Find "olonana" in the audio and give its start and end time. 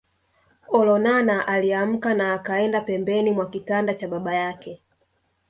0.67-1.47